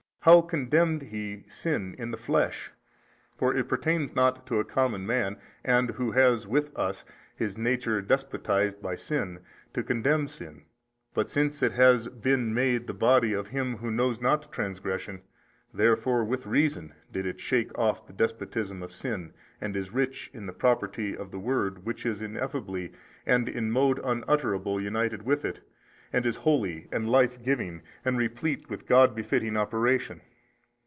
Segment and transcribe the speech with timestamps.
[0.25, 2.69] how condemned He sin in the flesh?
[3.35, 5.35] for it pertains not to a common man
[5.65, 7.03] and who has with us
[7.35, 9.39] his nature despotized by sin
[9.73, 10.63] to condemn sin.
[11.15, 15.23] But since it has BEEN MADE the body of Him Who knows not transgression,
[15.73, 20.45] therefore with reason did it shake off the despotism of sin and is rich in
[20.45, 22.91] the Property of the Word which is Ineffably
[23.25, 25.61] and in mode unutterable united with it,
[26.13, 30.19] and is holy and life giving and replete with God befitting operation.